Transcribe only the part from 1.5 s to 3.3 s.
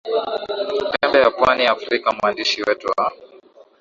afrika mwandishi wetu wa